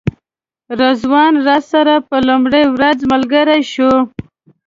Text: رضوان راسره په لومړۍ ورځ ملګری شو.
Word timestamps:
رضوان 0.79 1.33
راسره 1.47 1.95
په 2.07 2.17
لومړۍ 2.27 2.63
ورځ 2.75 2.97
ملګری 3.11 3.61
شو. 3.71 3.91